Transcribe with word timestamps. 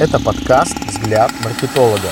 Это 0.00 0.18
подкаст 0.18 0.78
«Взгляд 0.86 1.30
маркетолога». 1.44 2.08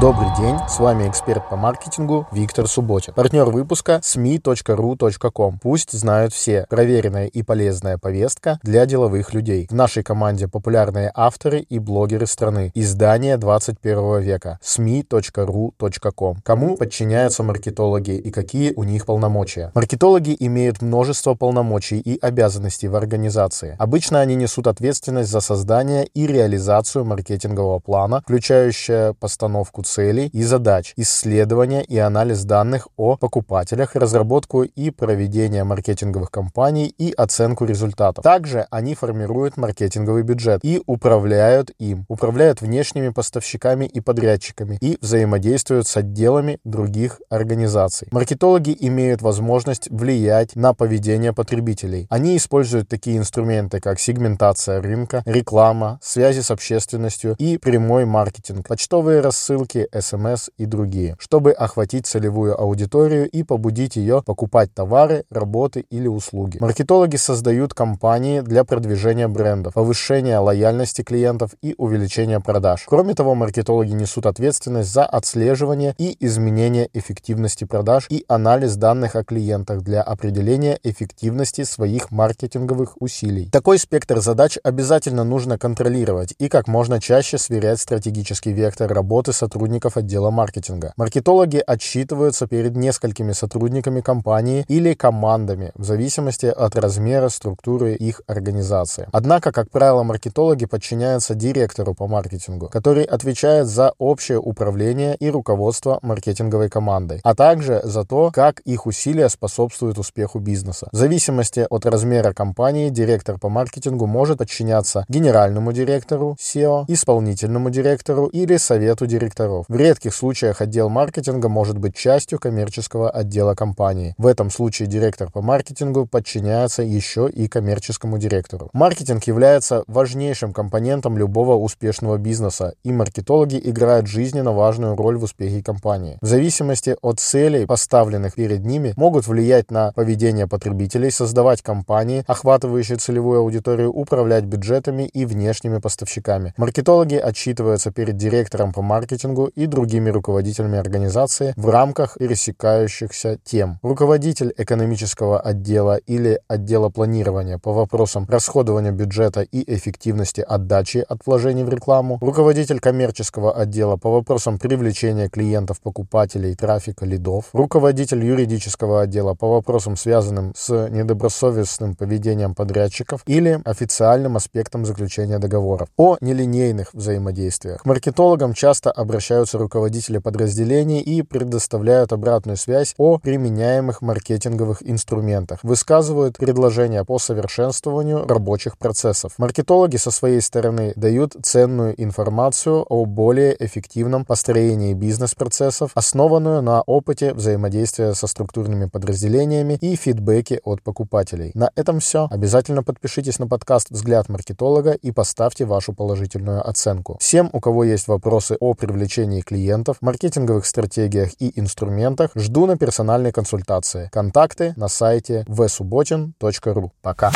Добрый 0.00 0.28
день, 0.38 0.54
с 0.68 0.78
вами 0.78 1.08
эксперт 1.08 1.48
по 1.48 1.56
маркетингу 1.56 2.28
Виктор 2.30 2.68
Субботин. 2.68 3.14
Партнер 3.14 3.46
выпуска 3.46 4.00
smi.ru.com. 4.04 5.58
Пусть 5.58 5.90
знают 5.90 6.32
все. 6.32 6.66
Проверенная 6.70 7.26
и 7.26 7.42
полезная 7.42 7.98
повестка 7.98 8.60
для 8.62 8.86
деловых 8.86 9.34
людей. 9.34 9.66
В 9.68 9.74
нашей 9.74 10.04
команде 10.04 10.46
популярные 10.46 11.10
авторы 11.16 11.62
и 11.62 11.80
блогеры 11.80 12.28
страны. 12.28 12.70
Издание 12.76 13.38
21 13.38 14.20
века. 14.20 14.60
smi.ru.com. 14.62 16.36
Кому 16.44 16.76
подчиняются 16.76 17.42
маркетологи 17.42 18.12
и 18.12 18.30
какие 18.30 18.74
у 18.74 18.84
них 18.84 19.04
полномочия? 19.04 19.72
Маркетологи 19.74 20.36
имеют 20.38 20.80
множество 20.80 21.34
полномочий 21.34 21.98
и 21.98 22.20
обязанностей 22.20 22.86
в 22.86 22.94
организации. 22.94 23.74
Обычно 23.80 24.20
они 24.20 24.36
несут 24.36 24.68
ответственность 24.68 25.30
за 25.30 25.40
создание 25.40 26.06
и 26.14 26.28
реализацию 26.28 27.04
маркетингового 27.04 27.80
плана, 27.80 28.20
включающая 28.20 29.12
постановку 29.14 29.82
целей 29.88 30.26
и 30.26 30.42
задач, 30.42 30.92
исследование 30.96 31.84
и 31.84 31.98
анализ 31.98 32.44
данных 32.44 32.88
о 32.96 33.16
покупателях, 33.16 33.96
разработку 33.96 34.62
и 34.62 34.90
проведение 34.90 35.64
маркетинговых 35.64 36.30
кампаний 36.30 36.86
и 36.86 37.12
оценку 37.12 37.64
результатов. 37.64 38.22
Также 38.22 38.66
они 38.70 38.94
формируют 38.94 39.56
маркетинговый 39.56 40.22
бюджет 40.22 40.60
и 40.62 40.82
управляют 40.86 41.70
им, 41.78 42.04
управляют 42.08 42.60
внешними 42.60 43.08
поставщиками 43.08 43.86
и 43.86 44.00
подрядчиками 44.00 44.78
и 44.80 44.98
взаимодействуют 45.00 45.86
с 45.86 45.96
отделами 45.96 46.58
других 46.64 47.20
организаций. 47.30 48.08
Маркетологи 48.10 48.76
имеют 48.78 49.22
возможность 49.22 49.90
влиять 49.90 50.54
на 50.56 50.74
поведение 50.74 51.32
потребителей. 51.32 52.06
Они 52.10 52.36
используют 52.36 52.88
такие 52.88 53.16
инструменты, 53.16 53.80
как 53.80 54.00
сегментация 54.00 54.82
рынка, 54.82 55.22
реклама, 55.24 55.98
связи 56.02 56.40
с 56.40 56.50
общественностью 56.50 57.34
и 57.38 57.58
прямой 57.58 58.04
маркетинг, 58.04 58.68
почтовые 58.68 59.20
рассылки, 59.20 59.77
ссылки, 59.78 59.88
СМС 59.98 60.50
и 60.56 60.66
другие, 60.66 61.16
чтобы 61.18 61.52
охватить 61.52 62.06
целевую 62.06 62.60
аудиторию 62.60 63.28
и 63.28 63.42
побудить 63.42 63.96
ее 63.96 64.22
покупать 64.24 64.72
товары, 64.74 65.24
работы 65.30 65.84
или 65.90 66.08
услуги. 66.08 66.58
Маркетологи 66.60 67.16
создают 67.16 67.74
кампании 67.74 68.40
для 68.40 68.64
продвижения 68.64 69.28
брендов, 69.28 69.74
повышения 69.74 70.38
лояльности 70.38 71.02
клиентов 71.02 71.52
и 71.62 71.74
увеличения 71.78 72.40
продаж. 72.40 72.84
Кроме 72.86 73.14
того, 73.14 73.34
маркетологи 73.34 73.92
несут 73.92 74.26
ответственность 74.26 74.92
за 74.92 75.04
отслеживание 75.04 75.94
и 75.98 76.16
изменение 76.20 76.88
эффективности 76.92 77.64
продаж 77.64 78.06
и 78.10 78.24
анализ 78.28 78.76
данных 78.76 79.16
о 79.16 79.24
клиентах 79.24 79.82
для 79.82 80.02
определения 80.02 80.78
эффективности 80.82 81.64
своих 81.64 82.10
маркетинговых 82.10 83.00
усилий. 83.00 83.48
Такой 83.50 83.78
спектр 83.78 84.20
задач 84.20 84.58
обязательно 84.62 85.24
нужно 85.24 85.58
контролировать 85.58 86.34
и 86.38 86.48
как 86.48 86.68
можно 86.68 87.00
чаще 87.00 87.38
сверять 87.38 87.80
стратегический 87.80 88.52
вектор 88.52 88.92
работы 88.92 89.32
сотрудников 89.32 89.67
сотрудников 89.68 89.96
отдела 89.98 90.30
маркетинга. 90.30 90.92
Маркетологи 90.96 91.62
отчитываются 91.66 92.46
перед 92.46 92.76
несколькими 92.76 93.32
сотрудниками 93.32 94.00
компании 94.00 94.64
или 94.68 94.94
командами 94.94 95.72
в 95.74 95.84
зависимости 95.84 96.46
от 96.46 96.76
размера 96.76 97.28
структуры 97.28 97.94
их 97.94 98.22
организации. 98.26 99.06
Однако, 99.12 99.52
как 99.52 99.70
правило, 99.70 100.02
маркетологи 100.04 100.66
подчиняются 100.66 101.34
директору 101.34 101.94
по 101.94 102.06
маркетингу, 102.06 102.68
который 102.68 103.04
отвечает 103.04 103.66
за 103.66 103.92
общее 103.98 104.38
управление 104.38 105.16
и 105.16 105.30
руководство 105.30 105.98
маркетинговой 106.02 106.70
командой, 106.70 107.20
а 107.22 107.34
также 107.34 107.80
за 107.84 108.04
то, 108.04 108.30
как 108.32 108.60
их 108.60 108.86
усилия 108.86 109.28
способствуют 109.28 109.98
успеху 109.98 110.38
бизнеса. 110.38 110.88
В 110.92 110.96
зависимости 110.96 111.66
от 111.68 111.84
размера 111.86 112.32
компании 112.32 112.88
директор 112.88 113.38
по 113.38 113.48
маркетингу 113.50 114.06
может 114.06 114.38
подчиняться 114.38 115.04
генеральному 115.08 115.72
директору, 115.72 116.36
SEO, 116.40 116.84
исполнительному 116.88 117.70
директору 117.70 118.26
или 118.26 118.56
совету 118.56 119.06
директоров 119.06 119.57
директоров. 119.58 119.64
В 119.68 119.76
редких 119.76 120.14
случаях 120.14 120.60
отдел 120.60 120.88
маркетинга 120.88 121.48
может 121.48 121.78
быть 121.78 121.96
частью 121.96 122.38
коммерческого 122.38 123.10
отдела 123.10 123.54
компании. 123.54 124.14
В 124.18 124.26
этом 124.26 124.50
случае 124.50 124.88
директор 124.88 125.30
по 125.30 125.42
маркетингу 125.42 126.06
подчиняется 126.06 126.82
еще 126.82 127.28
и 127.28 127.48
коммерческому 127.48 128.18
директору. 128.18 128.70
Маркетинг 128.72 129.24
является 129.24 129.84
важнейшим 129.86 130.52
компонентом 130.52 131.18
любого 131.18 131.56
успешного 131.56 132.18
бизнеса, 132.18 132.74
и 132.84 132.92
маркетологи 132.92 133.60
играют 133.62 134.06
жизненно 134.06 134.52
важную 134.52 134.96
роль 134.96 135.16
в 135.16 135.24
успехе 135.24 135.62
компании. 135.62 136.18
В 136.20 136.26
зависимости 136.26 136.96
от 137.02 137.20
целей, 137.20 137.66
поставленных 137.66 138.34
перед 138.34 138.64
ними, 138.64 138.92
могут 138.96 139.26
влиять 139.26 139.70
на 139.70 139.92
поведение 139.92 140.46
потребителей, 140.46 141.10
создавать 141.10 141.62
компании, 141.62 142.24
охватывающие 142.26 142.98
целевую 142.98 143.40
аудиторию, 143.40 143.92
управлять 143.92 144.44
бюджетами 144.44 145.04
и 145.04 145.24
внешними 145.24 145.78
поставщиками. 145.78 146.54
Маркетологи 146.56 147.16
отчитываются 147.16 147.90
перед 147.90 148.16
директором 148.16 148.72
по 148.72 148.82
маркетингу 148.82 149.47
и 149.54 149.66
другими 149.66 150.10
руководителями 150.10 150.78
организации 150.78 151.52
в 151.56 151.68
рамках 151.68 152.16
пересекающихся 152.18 153.38
тем. 153.44 153.78
Руководитель 153.82 154.52
экономического 154.56 155.40
отдела 155.40 155.96
или 155.96 156.40
отдела 156.48 156.88
планирования 156.88 157.58
по 157.58 157.72
вопросам 157.72 158.26
расходования 158.28 158.92
бюджета 158.92 159.42
и 159.42 159.74
эффективности 159.74 160.40
отдачи 160.40 161.04
от 161.08 161.26
вложений 161.26 161.64
в 161.64 161.68
рекламу, 161.68 162.18
руководитель 162.20 162.80
коммерческого 162.80 163.52
отдела 163.52 163.96
по 163.96 164.10
вопросам 164.10 164.58
привлечения 164.58 165.28
клиентов, 165.28 165.80
покупателей, 165.80 166.54
трафика, 166.54 167.06
лидов, 167.06 167.46
руководитель 167.52 168.24
юридического 168.24 169.02
отдела 169.02 169.34
по 169.34 169.48
вопросам, 169.48 169.96
связанным 169.96 170.52
с 170.56 170.88
недобросовестным 170.88 171.94
поведением 171.94 172.54
подрядчиков 172.54 173.22
или 173.26 173.60
официальным 173.64 174.36
аспектом 174.36 174.84
заключения 174.84 175.38
договоров. 175.38 175.88
О 175.96 176.16
нелинейных 176.20 176.94
взаимодействиях. 176.94 177.82
К 177.82 177.86
маркетологам 177.86 178.54
часто 178.54 178.90
обращаются 178.90 179.37
обращаются 179.38 179.58
руководители 179.58 180.18
подразделений 180.18 181.00
и 181.00 181.22
предоставляют 181.22 182.12
обратную 182.12 182.56
связь 182.56 182.94
о 182.98 183.18
применяемых 183.18 184.02
маркетинговых 184.02 184.82
инструментах, 184.82 185.60
высказывают 185.62 186.36
предложения 186.38 187.04
по 187.04 187.18
совершенствованию 187.20 188.26
рабочих 188.26 188.76
процессов. 188.78 189.34
Маркетологи 189.38 189.96
со 189.96 190.10
своей 190.10 190.40
стороны 190.40 190.92
дают 190.96 191.36
ценную 191.42 191.94
информацию 192.02 192.84
о 192.88 193.04
более 193.04 193.54
эффективном 193.64 194.24
построении 194.24 194.92
бизнес-процессов, 194.94 195.92
основанную 195.94 196.60
на 196.60 196.82
опыте 196.82 197.32
взаимодействия 197.32 198.14
со 198.14 198.26
структурными 198.26 198.86
подразделениями 198.86 199.78
и 199.80 199.94
фидбэке 199.94 200.60
от 200.64 200.82
покупателей. 200.82 201.52
На 201.54 201.70
этом 201.76 202.00
все. 202.00 202.26
Обязательно 202.30 202.82
подпишитесь 202.82 203.38
на 203.38 203.46
подкаст 203.46 203.90
«Взгляд 203.90 204.28
маркетолога» 204.28 204.92
и 204.92 205.12
поставьте 205.12 205.64
вашу 205.64 205.92
положительную 205.92 206.68
оценку. 206.68 207.18
Всем, 207.20 207.50
у 207.52 207.60
кого 207.60 207.84
есть 207.84 208.08
вопросы 208.08 208.56
о 208.58 208.74
привлечении 208.74 209.17
привлечении 209.18 209.40
клиентов, 209.40 209.96
маркетинговых 210.00 210.64
стратегиях 210.64 211.30
и 211.40 211.58
инструментах 211.58 212.30
жду 212.34 212.66
на 212.66 212.76
персональной 212.76 213.32
консультации. 213.32 214.08
Контакты 214.12 214.74
на 214.76 214.88
сайте 214.88 215.44
vsubotin.ru. 215.48 216.90
Пока! 217.02 217.32